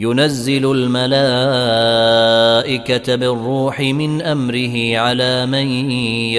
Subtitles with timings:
[0.00, 1.14] ينزل الملائكة
[3.14, 5.90] بالروح من أمره على من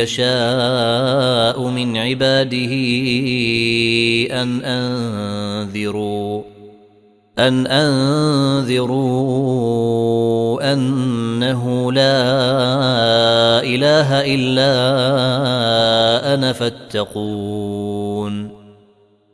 [0.02, 2.74] يشاء من عباده
[4.42, 6.42] أن أنذروا
[7.40, 9.02] أن أنذروا
[10.74, 12.24] أنه لا
[13.64, 14.74] إله إلا
[16.34, 18.51] أنا فاتقون.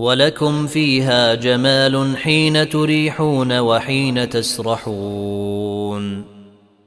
[0.00, 6.24] ولكم فيها جمال حين تريحون وحين تسرحون.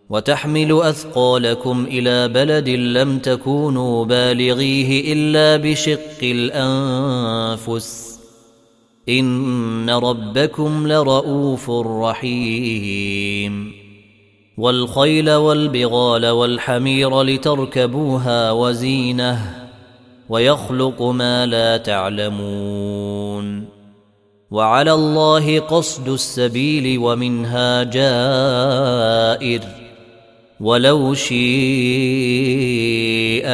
[0.09, 8.19] وتحمل أثقالكم إلى بلد لم تكونوا بالغيه إلا بشق الأنفس.
[9.09, 13.71] إن ربكم لرؤوف رحيم.
[14.57, 19.62] والخيل والبغال والحمير لتركبوها وزينة.
[20.33, 23.65] ويخلق ما لا تعلمون
[24.51, 29.61] وعلى الله قصد السبيل ومنها جائر
[30.59, 31.37] ولو شيء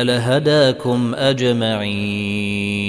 [0.01, 2.88] لهداكم أجمعين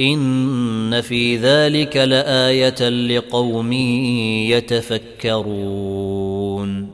[0.00, 3.72] إن في ذلك لآية لقوم
[4.52, 6.90] يتفكرون.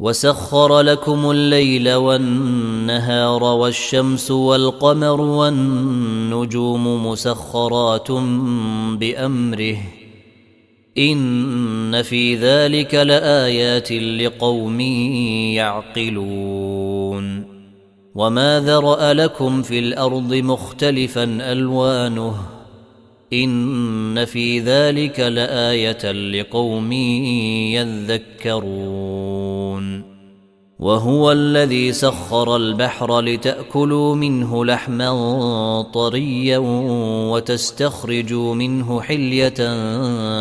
[0.00, 8.10] وسخر لكم الليل والنهار والشمس والقمر والنجوم مسخرات
[9.00, 9.76] بأمره.
[10.98, 14.80] إن في ذلك لآيات لقوم
[15.60, 17.45] يعقلون.
[18.16, 22.34] وما ذرا لكم في الأرض مختلفا الوانه
[23.32, 26.92] ان في ذلك لايه لقوم
[28.42, 30.16] يذكرون
[30.78, 36.58] وهو الذي سخر البحر لتاكلوا منه لحما طريا
[37.32, 39.54] وتستخرجوا منه حليه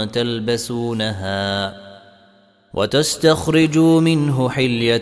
[0.06, 1.85] تلبسونها
[2.76, 4.98] وتستخرجوا منه حلية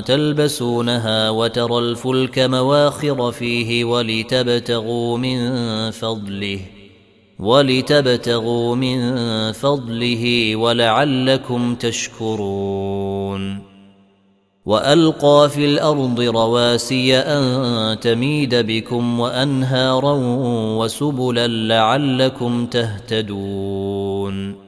[0.00, 5.40] تلبسونها وترى الفلك مواخر فيه ولتبتغوا من
[5.90, 6.60] فضله
[7.38, 9.12] ولتبتغوا من
[9.52, 13.58] فضله ولعلكم تشكرون
[14.66, 20.12] وألقى في الأرض رواسي أن تميد بكم وأنهارا
[20.78, 24.67] وسبلا لعلكم تهتدون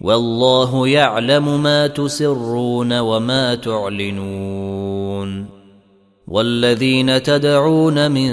[0.00, 5.58] والله يعلم ما تسرون وما تعلنون.
[6.28, 8.30] والذين تدعون من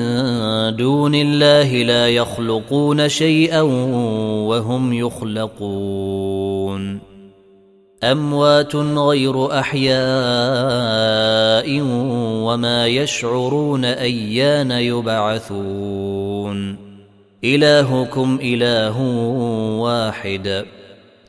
[0.75, 6.99] دون الله لا يخلقون شيئا وهم يخلقون.
[8.03, 9.95] أموات غير أحياء
[12.45, 16.77] وما يشعرون أيان يبعثون.
[17.43, 19.01] إلهكم إله
[19.79, 20.65] واحد.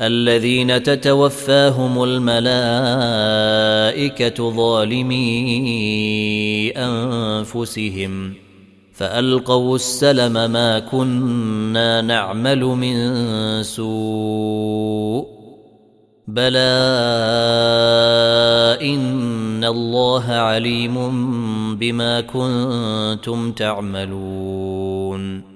[0.00, 2.50] الذين تتوفاهم الملائكة
[4.50, 5.26] ظالمي
[6.76, 8.34] أنفسهم
[8.92, 13.12] فألقوا السلم ما كنا نعمل من
[13.62, 15.26] سوء
[16.28, 16.58] بلى
[18.82, 20.96] إن الله عليم
[21.76, 25.55] بما كنتم تعملون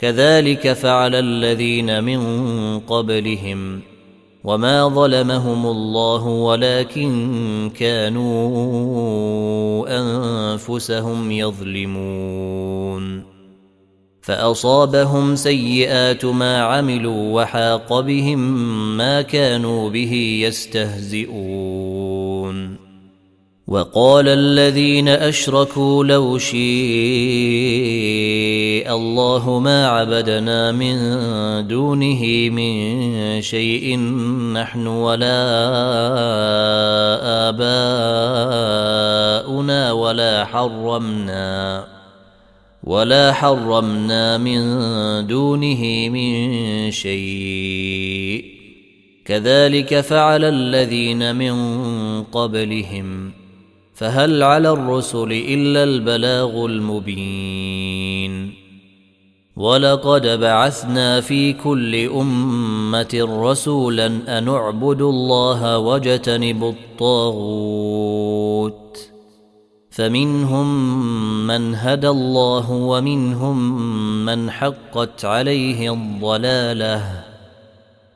[0.00, 2.20] كذلك فعل الذين من
[2.78, 3.80] قبلهم
[4.44, 8.26] وما ظلمهم الله ولكن كانوا
[9.88, 13.22] أنفسهم يظلمون.
[14.22, 18.38] فأصابهم سيئات ما عملوا وحاق بهم
[18.96, 22.10] ما كانوا به يستهزئون.
[23.66, 28.09] وقال الذين أشركوا لو شيء
[28.90, 30.96] الله ما عبدنا من
[31.66, 33.98] دونه من شيء
[34.52, 35.42] نحن ولا
[39.48, 41.84] اباؤنا ولا حرمنا
[42.84, 44.60] ولا حرمنا من
[45.26, 48.44] دونه من شيء.
[49.24, 51.54] كذلك فعل الذين من
[52.22, 53.32] قبلهم.
[53.94, 57.69] فهل على الرسل الا البلاغ المبين.
[59.60, 64.06] ولقد بعثنا في كل أمة رسولا
[64.38, 67.90] أن اعبدوا الله واجتنبوا الطاغوت.
[69.90, 70.66] فمنهم
[71.46, 73.86] من هدى الله ومنهم
[74.24, 77.24] من حقت عليه الضلالة.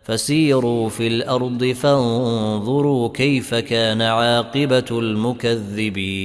[0.02, 6.24] فسيروا في الأرض فانظروا كيف كان عاقبة المكذبين.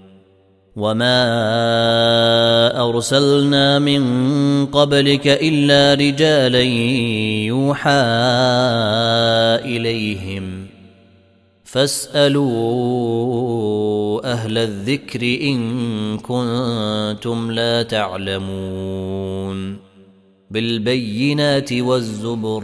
[0.75, 1.19] وما
[2.89, 4.03] ارسلنا من
[4.65, 6.61] قبلك الا رجالا
[7.51, 7.91] يوحى
[9.65, 10.67] اليهم
[11.63, 13.21] فاسالوا
[14.31, 19.77] أهل الذكر ان كنتم لا تعلمون
[20.51, 22.63] بالبينات والزبر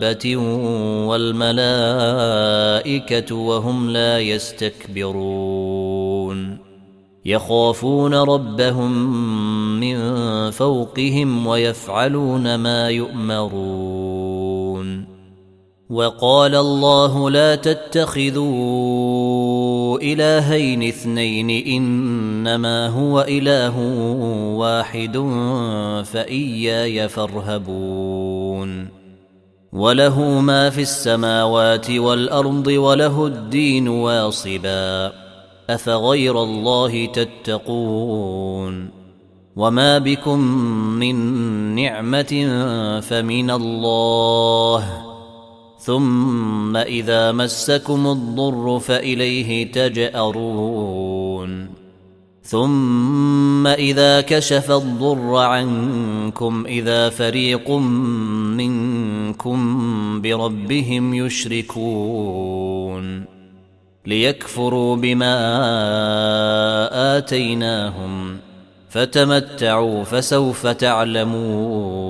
[0.00, 0.36] دابة
[1.06, 1.56] والملائكة
[3.34, 5.46] وهم لا يستكبرون.
[7.24, 9.20] يخافون ربهم
[9.80, 9.96] من
[10.50, 14.26] فوقهم ويفعلون ما يؤمرون.
[15.90, 18.46] وقال الله لا تتخذوا
[19.98, 23.80] إلهين اثنين إنما هو إله
[24.56, 25.18] واحد
[26.04, 29.05] فإياي فارهبون.
[29.76, 35.12] وله ما في السماوات والأرض وله الدين واصبا.
[35.70, 38.88] أفغير الله تتقون؟
[39.56, 40.38] وما بكم
[40.98, 41.16] من
[41.74, 42.48] نعمة
[43.00, 45.02] فمن الله.
[45.78, 51.36] ثم إذا مسكم الضر فإليه تجأرون.
[52.42, 58.95] ثم إذا كشف الضر عنكم إذا فريق منكم
[60.22, 62.56] بربهم يشركون
[64.06, 65.36] ليكفروا بما
[67.18, 68.36] آتيناهم
[68.90, 72.06] فتمتعوا فسوف تعلمون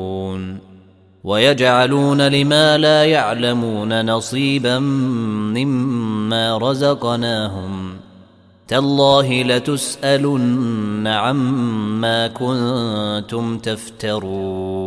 [1.25, 4.79] ويجعلون لما لا يعلمون نصيبا
[5.59, 7.97] مما رزقناهم
[8.69, 14.87] تالله لتسألن عما كنتم تفترون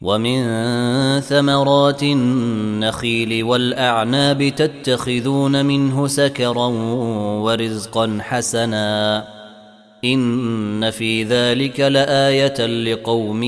[0.00, 0.40] ومن
[1.20, 6.66] ثمرات النخيل والأعناب تتخذون منه سكرا
[7.42, 9.24] ورزقا حسنا.
[10.04, 13.42] إن في ذلك لآية لقوم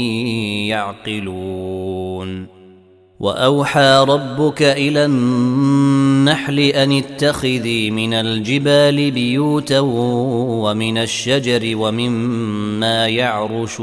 [0.68, 2.46] يعقلون.
[3.20, 13.82] وأوحى ربك إلى النحل أن اتخذي من الجبال بيوتا ومن الشجر ومما يعرشون.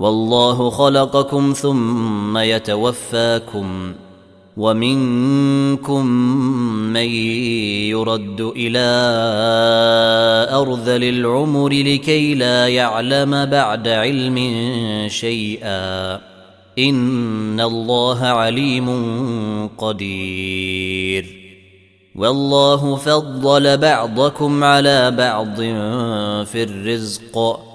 [0.00, 3.92] والله خلقكم ثم يتوفاكم
[4.56, 6.06] ومنكم
[6.92, 7.08] من
[7.92, 8.88] يرد إلى
[10.52, 14.38] أرذل العمر لكي لا يعلم بعد علم
[15.08, 16.14] شيئا
[16.78, 18.88] إن الله عليم
[19.78, 21.26] قدير
[22.14, 25.56] والله فضل بعضكم على بعض
[26.46, 27.69] في الرزق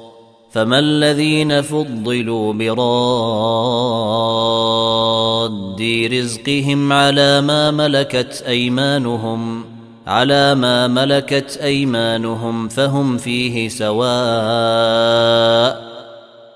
[0.55, 2.81] فما الذين فضلوا براد
[6.13, 9.65] رزقهم على ما ملكت أيمانهم
[10.07, 14.05] على ما ملكت أيمانهم فهم فيه سواء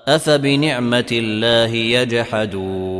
[0.08, 2.99] أفبنعمة الله يجحدون.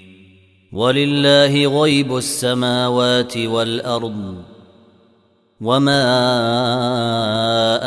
[0.71, 4.35] ولله غيب السماوات والأرض
[5.61, 5.99] وما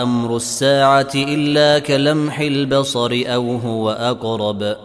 [0.02, 4.76] أمر الساعة إلا كلمح البصر أو هو أقرب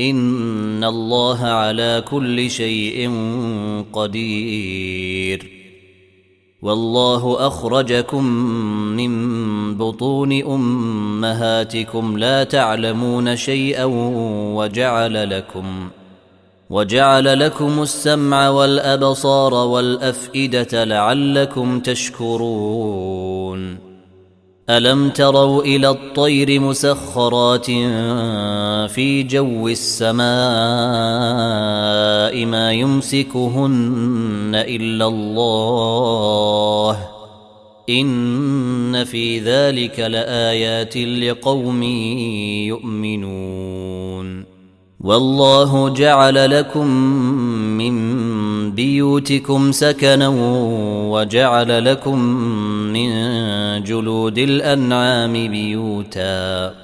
[0.00, 3.10] إن الله على كل شيء
[3.92, 5.50] قدير
[6.62, 8.24] والله أخرجكم
[8.96, 9.14] من
[9.78, 13.84] بطون أمهاتكم لا تعلمون شيئا
[14.54, 15.88] وجعل لكم
[16.70, 23.78] وجعل لكم السمع والأبصار والأفئدة لعلكم تشكرون.
[24.70, 27.66] ألم تروا إلى الطير مسخرات
[28.90, 30.24] في جو السماء
[32.46, 37.08] ما يمسكهن إلا الله؟
[37.90, 41.82] إن في ذلك لآيات لقوم
[42.72, 44.43] يؤمنون.
[45.04, 46.86] والله جعل لكم
[47.76, 47.94] من
[48.72, 50.28] بيوتكم سكنا
[51.12, 52.18] وجعل لكم
[52.92, 53.10] من
[53.82, 56.83] جلود الأنعام بيوتا.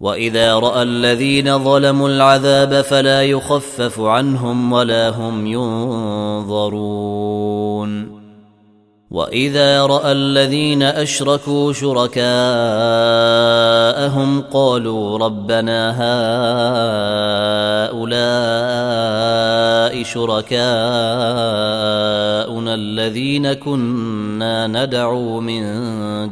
[0.00, 6.90] واذا راى الذين ظلموا العذاب فلا يخفف عنهم ولا هم ينظرون
[9.10, 12.30] واذا راى الذين اشركوا شركاءهم
[14.40, 15.90] قالوا ربنا
[17.90, 18.10] هؤلاء
[20.02, 20.64] شركاءنا
[22.74, 25.62] الذين كنا ندعو من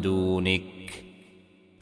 [0.01, 0.78] دونك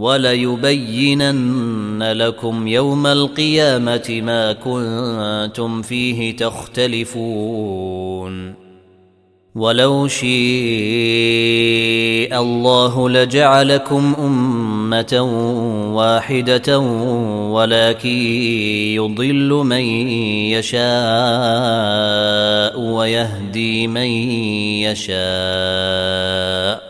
[0.00, 8.10] وليبينن لكم يوم القيامة ما كنتم فيه تختلفون.
[9.54, 10.30] ولو شيء
[12.40, 15.20] الله لجعلكم أمة
[15.94, 16.78] واحدة
[17.50, 18.08] ولكن
[18.96, 19.80] يضل من
[20.56, 20.80] يشاء
[22.80, 24.06] ويهدي من
[24.88, 26.89] يشاء.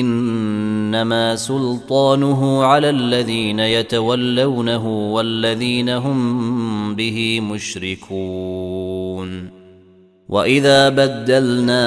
[0.00, 8.82] إنما سلطانه على الذين يتولونه والذين هم به مشركون.
[10.28, 11.82] وإذا بدلنا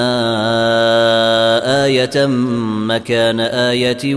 [1.85, 2.25] آية
[2.87, 4.15] مكان آية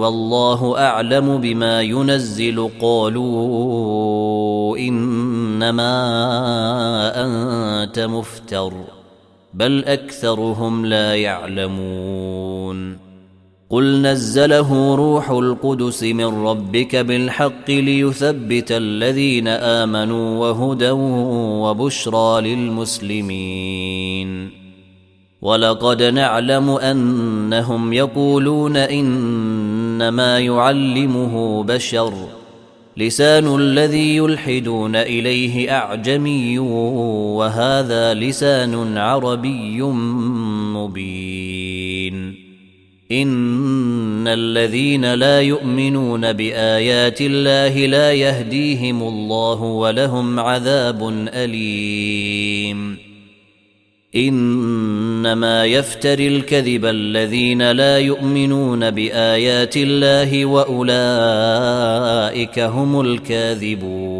[0.00, 5.92] والله أعلم بما ينزل قالوا إنما
[7.24, 8.72] أنت مفتر
[9.54, 13.09] بل أكثرهم لا يعلمون.
[13.70, 20.90] قل نزله روح القدس من ربك بالحق ليثبت الذين امنوا وهدى
[21.60, 23.80] وبشرى للمسلمين
[25.42, 32.12] ولقد نعلم انهم يقولون انما يعلمه بشر
[32.96, 36.58] لسان الذي يلحدون اليه اعجمي
[37.38, 39.82] وهذا لسان عربي
[40.74, 41.69] مبين
[43.12, 52.98] إن الذين لا يؤمنون بآيات الله لا يهديهم الله ولهم عذاب أليم.
[54.16, 60.88] إنما يفتري الكذب الذين لا يؤمنون بآيات الله وأولئك
[62.58, 64.19] هم الكاذبون.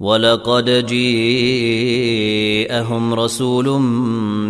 [0.00, 1.14] ولقد جيءهم
[3.14, 3.68] رسول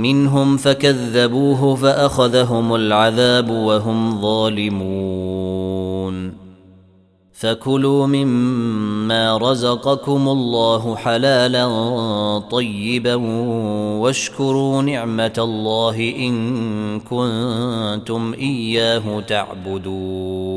[0.00, 5.76] منهم فكذبوه فأخذهم العذاب وهم ظالمون.
[7.32, 11.68] فكلوا مما رزقكم الله حلالا
[12.50, 13.14] طيبا
[14.00, 20.56] واشكروا نعمة الله إن كنتم إياه تعبدون.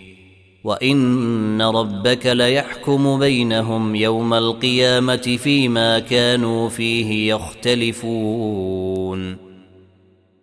[0.63, 8.71] وان ربك ليحكم بينهم يوم القيامه فيما كانوا فيه يختلفون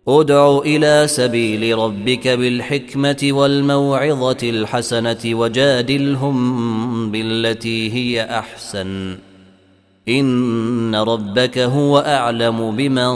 [0.07, 9.17] ادع إلى سبيل ربك بالحكمه والموعظه الحسنه وجادلهم بالتي هي احسن
[10.09, 13.13] ان ربك هو اعلم بمن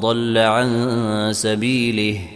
[0.00, 2.35] ضل عن سبيله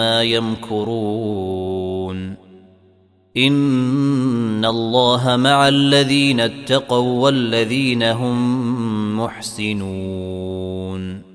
[0.00, 1.66] يمكرون.
[3.36, 11.25] إن الله مع الذين اتقوا والذين هم محسنون.